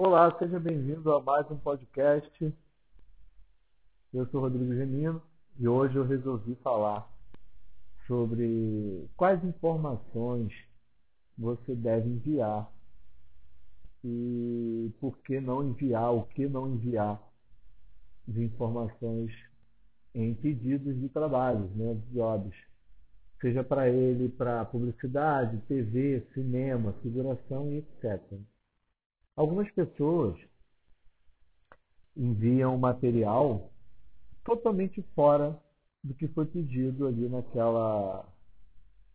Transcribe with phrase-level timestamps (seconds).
[0.00, 2.54] Olá, seja bem-vindo a mais um podcast.
[4.14, 5.20] Eu sou Rodrigo Gemino
[5.58, 7.04] e hoje eu resolvi falar
[8.06, 10.54] sobre quais informações
[11.36, 12.70] você deve enviar
[14.04, 17.20] e por que não enviar, o que não enviar
[18.28, 19.32] de informações
[20.14, 22.54] em pedidos de trabalhos, né, de jobs.
[23.40, 28.38] Seja para ele para publicidade, TV, cinema, figuração e etc.
[29.38, 30.36] Algumas pessoas
[32.16, 33.70] enviam material
[34.42, 35.56] totalmente fora
[36.02, 38.26] do que foi pedido ali naquela,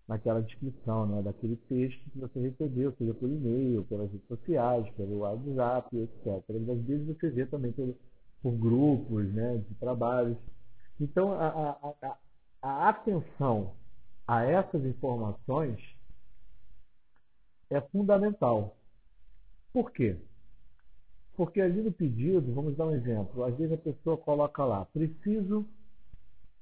[0.08, 5.17] naquela descrição, né, daquele texto que você recebeu, seja por e-mail, pelas redes sociais, pelo
[5.17, 6.26] WhatsApp, etc.
[6.72, 7.94] Às vezes você vê também por,
[8.42, 10.38] por grupos né, de trabalhos.
[11.02, 12.17] Então, a, a, a,
[12.62, 13.73] a atenção
[14.26, 15.81] a essas informações
[17.70, 18.78] é fundamental.
[19.73, 20.16] Por quê?
[21.36, 25.66] Porque ali no pedido, vamos dar um exemplo, às vezes a pessoa coloca lá, preciso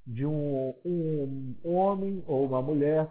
[0.06, 3.08] de um, um, um homem ou uma mulher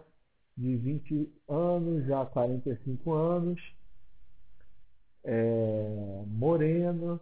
[0.57, 3.61] de 20 anos, já 45 anos,
[5.23, 7.19] é, moreno,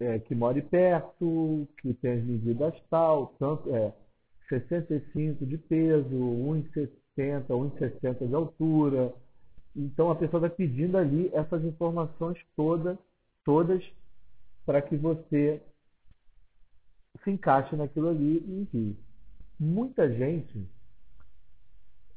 [0.00, 3.92] é, que mora perto, que tem as medidas tal, tanto, é,
[4.48, 9.14] 65 de peso, 1,60, 1,60 de altura,
[9.74, 12.96] então a pessoa vai pedindo ali essas informações todas,
[13.44, 13.82] todas
[14.64, 15.60] para que você
[17.22, 18.96] se encaixe naquilo ali e envie.
[19.58, 20.66] Muita gente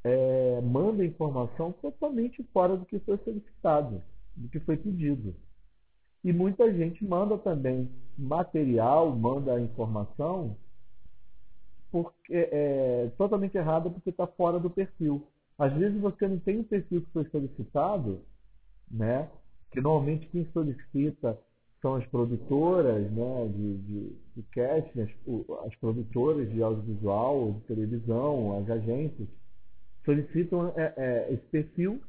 [0.04, 4.02] é, manda informação totalmente fora do que foi solicitado,
[4.36, 5.36] do que foi pedido.
[6.24, 10.58] E muita gente manda também material, manda informação
[11.92, 15.26] porque é totalmente errada porque está fora do perfil.
[15.58, 18.22] Às vezes você não tem o perfil que foi solicitado,
[18.90, 19.30] né?
[19.72, 21.38] Que normalmente quem solicita
[21.82, 28.60] são as produtoras né, de, de, de casting, as, as produtoras de audiovisual, de televisão,
[28.60, 29.28] as agências,
[30.04, 32.02] solicitam é, é, esse perfil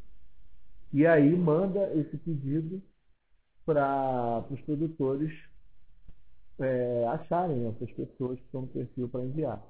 [0.93, 2.81] e aí manda esse pedido
[3.67, 5.33] para os produtores
[6.59, 9.63] é, acharem essas pessoas que estão no perfil para enviar.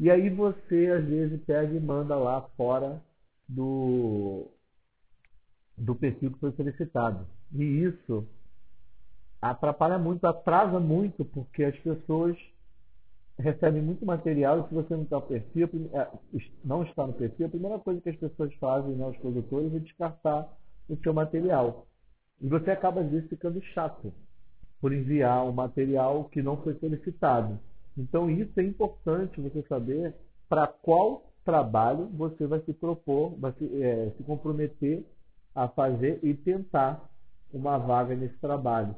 [0.00, 3.00] E aí você, às vezes, pega e manda lá fora
[3.48, 4.48] do,
[5.76, 7.26] do perfil que foi solicitado.
[7.52, 8.26] E isso
[9.40, 12.36] atrapalha muito, atrasa muito, porque as pessoas
[13.38, 16.08] recebem muito material e se você não está no perfil, é,
[16.64, 19.78] não está no perfil, a primeira coisa que as pessoas fazem, né, os produtores, é
[19.78, 20.56] descartar
[20.88, 21.86] o seu material.
[22.40, 24.12] E você acaba, às vezes, ficando chato
[24.80, 27.58] por enviar um material que não foi solicitado.
[27.96, 30.14] Então, isso é importante você saber
[30.48, 35.04] para qual trabalho você vai se propor, vai se, é, se comprometer
[35.54, 37.10] a fazer e tentar
[37.52, 38.96] uma vaga nesse trabalho.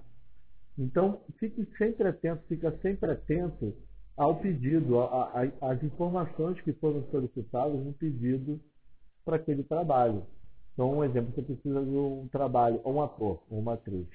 [0.79, 3.75] Então, fique sempre atento, fica sempre atento
[4.17, 4.99] ao pedido,
[5.61, 8.59] às informações que foram solicitadas no pedido
[9.25, 10.27] para aquele trabalho.
[10.73, 14.07] Então, um exemplo, você precisa de um trabalho, ou um ator, ou uma atriz.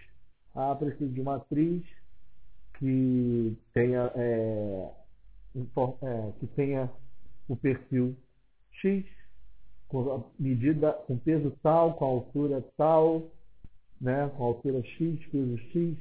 [0.56, 1.84] Ah, preciso de uma atriz
[2.78, 4.92] que tenha, é,
[5.56, 6.90] é, que tenha
[7.52, 8.16] o perfil
[8.72, 9.06] X,
[9.90, 13.30] com a medida, com peso tal, com a altura tal,
[14.00, 15.98] né, com a altura X, peso X,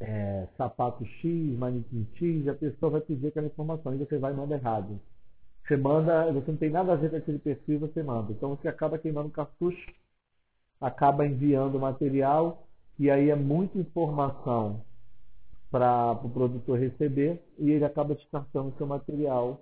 [0.00, 4.36] é, sapato X, manequim X, a pessoa vai pedir aquela informação e você vai e
[4.36, 4.98] manda errado.
[5.66, 8.32] Você manda, você não tem nada a ver com aquele perfil, você manda.
[8.32, 9.92] Então você acaba queimando cartucho,
[10.80, 12.66] acaba enviando material
[12.98, 14.82] e aí é muita informação
[15.70, 19.60] para o pro produtor receber e ele acaba descartando seu material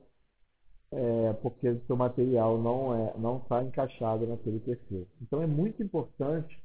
[0.90, 5.06] é, porque o seu material não é não está encaixado naquele perfil.
[5.20, 6.60] Então é muito importante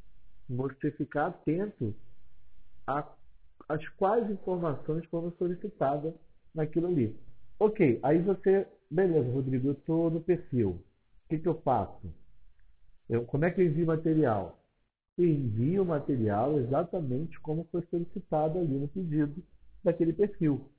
[0.50, 1.94] você ficar atento
[3.67, 6.13] às quais informações foram solicitadas
[6.53, 7.16] naquilo ali.
[7.59, 10.69] Ok, aí você, beleza, Rodrigo, eu estou no perfil.
[11.25, 12.13] O que, que eu faço?
[13.09, 14.59] Eu, como é que eu envio material?
[15.17, 19.43] Eu envio o material exatamente como foi solicitado ali no pedido
[19.84, 20.70] daquele perfil.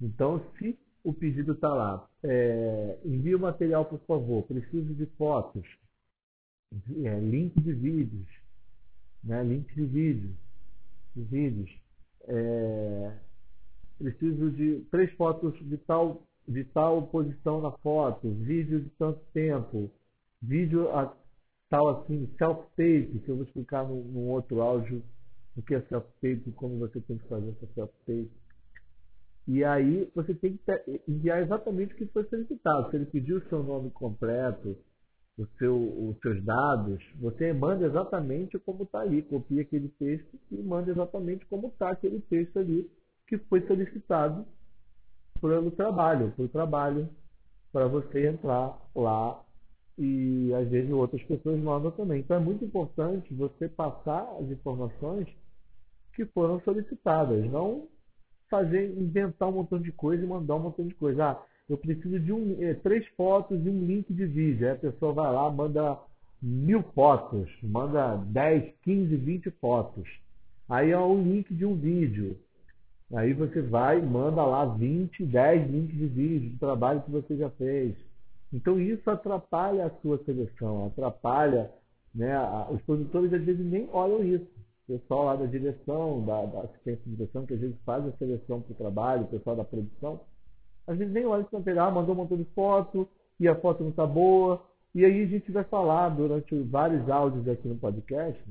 [0.00, 2.08] Então, se o pedido está lá.
[2.22, 4.42] É, envie o material, por favor.
[4.44, 5.66] Preciso de fotos,
[7.04, 8.26] é, link de vídeos,
[9.22, 9.44] né?
[9.44, 10.32] link de vídeos,
[11.14, 11.70] de vídeos.
[12.22, 13.12] É,
[13.98, 19.90] preciso de três fotos de tal, de tal posição na foto, vídeo de tanto tempo,
[20.40, 21.14] vídeo a,
[21.68, 25.02] tal assim, self-tape, que eu vou explicar num, outro áudio
[25.56, 28.30] o que é self-tape, como você tem que fazer essa self-tape
[29.46, 32.90] e aí você tem que enviar exatamente o que foi solicitado.
[32.90, 34.76] Se ele pediu o seu nome completo,
[35.36, 40.56] o seu, os seus dados, você manda exatamente como está ali, copia aquele texto e
[40.62, 42.90] manda exatamente como está aquele texto ali
[43.26, 44.46] que foi solicitado
[45.40, 47.08] pelo trabalho, para o trabalho,
[47.72, 49.44] para você entrar lá
[49.98, 52.20] e às vezes outras pessoas mandam também.
[52.20, 55.28] Então é muito importante você passar as informações
[56.14, 57.88] que foram solicitadas, não
[58.48, 61.24] fazer, inventar um montão de coisa e mandar um montão de coisa.
[61.24, 64.66] Ah, eu preciso de um, é, três fotos e um link de vídeo.
[64.66, 65.98] Aí a pessoa vai lá, manda
[66.42, 70.08] mil fotos, manda 10, 15, 20 fotos.
[70.68, 72.38] Aí é um link de um vídeo.
[73.14, 77.48] Aí você vai manda lá 20, 10 links de vídeo do trabalho que você já
[77.50, 77.94] fez.
[78.52, 81.70] Então isso atrapalha a sua seleção, atrapalha,
[82.14, 82.34] né?
[82.70, 84.46] Os produtores às vezes nem olham isso.
[84.86, 88.60] Pessoal lá da direção, da, da assistência de direção, que às vezes faz a seleção
[88.60, 90.20] para o trabalho, o pessoal da produção,
[90.86, 93.08] às vezes nem olha para pegar, mandou um montão de foto,
[93.40, 94.62] e a foto não está boa.
[94.94, 98.42] E aí a gente vai falar durante vários áudios aqui no podcast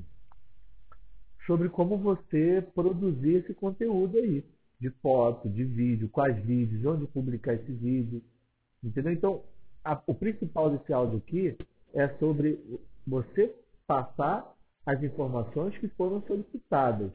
[1.46, 4.44] sobre como você produzir esse conteúdo aí,
[4.80, 8.22] de foto, de vídeo, quais vídeos, onde publicar esse vídeo.
[8.82, 9.12] Entendeu?
[9.12, 9.42] Então,
[9.84, 11.56] a, o principal desse áudio aqui
[11.94, 12.58] é sobre
[13.06, 13.54] você
[13.86, 14.53] passar
[14.86, 17.10] as informações que foram solicitadas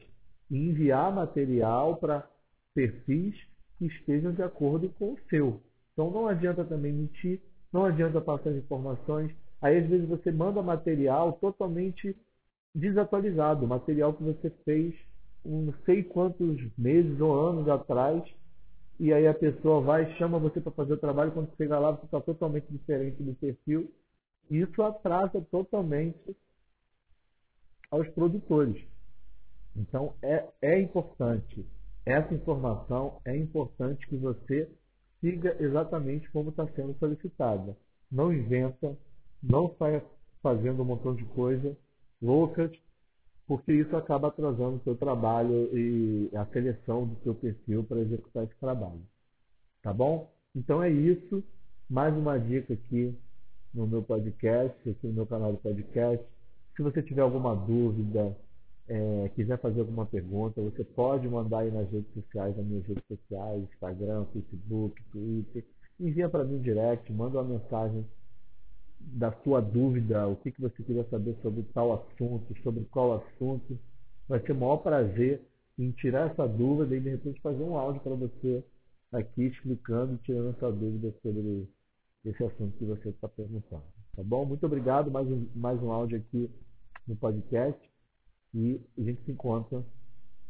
[0.50, 2.28] e enviar material para
[2.74, 3.34] perfis
[3.78, 5.60] que estejam de acordo com o seu.
[5.92, 7.40] Então não adianta também mentir,
[7.72, 9.32] não adianta passar as informações.
[9.60, 12.16] Aí às vezes você manda material totalmente
[12.74, 14.94] desatualizado, material que você fez
[15.44, 18.22] não sei quantos meses ou anos atrás,
[18.98, 22.04] e aí a pessoa vai, chama você para fazer o trabalho, quando chega lá você
[22.04, 23.90] está totalmente diferente do perfil.
[24.50, 26.36] Isso atrasa totalmente
[27.90, 28.82] aos produtores.
[29.76, 31.66] Então é, é importante,
[32.04, 34.68] essa informação é importante que você
[35.20, 37.76] siga exatamente como está sendo solicitada.
[38.10, 38.96] Não inventa,
[39.42, 40.02] não saia
[40.42, 41.76] fazendo um montão de coisas
[42.20, 42.70] loucas,
[43.46, 48.44] porque isso acaba atrasando o seu trabalho e a seleção do seu perfil para executar
[48.44, 49.02] esse trabalho.
[49.82, 50.30] Tá bom?
[50.54, 51.42] Então é isso.
[51.88, 53.14] Mais uma dica aqui
[53.74, 56.24] no meu podcast, aqui no meu canal de podcast.
[56.80, 58.34] Se você tiver alguma dúvida,
[58.88, 63.04] é, quiser fazer alguma pergunta, você pode mandar aí nas redes sociais, nas minhas redes
[63.06, 65.62] sociais, Instagram, Facebook, Twitter.
[66.00, 68.02] Envia para mim direct, manda uma mensagem
[68.98, 73.78] da sua dúvida, o que, que você queria saber sobre tal assunto, sobre qual assunto.
[74.26, 75.42] Vai ser o maior prazer
[75.78, 78.64] em tirar essa dúvida e de repente fazer um áudio para você
[79.12, 81.68] aqui explicando tirando essa dúvida sobre
[82.24, 83.84] esse assunto que você está perguntando.
[84.16, 84.46] Tá bom?
[84.46, 85.10] Muito obrigado.
[85.10, 86.50] Mais um, mais um áudio aqui
[87.10, 87.80] no podcast.
[88.54, 89.84] E a gente se encontra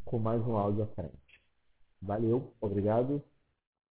[0.05, 1.41] com mais um áudio à frente.
[2.01, 3.21] Valeu, obrigado.